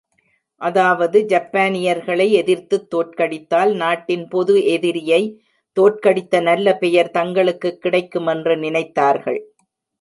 அதாவது 0.61 1.17
ஜப்பானியர்களை 1.29 2.27
எதிர்த்துத் 2.31 2.87
தோற்கடித்தால் 2.89 3.73
நாட்டின் 3.75 4.27
பொது 4.27 4.65
எதிரியை 4.65 5.21
தோற்கடித்த 5.77 6.41
நல்ல 6.41 6.77
பெயர் 6.77 7.11
தங்களுக்குக் 7.11 7.81
கிடைக்குமென்று 7.83 8.55
நினைத்தார்கள். 8.57 9.41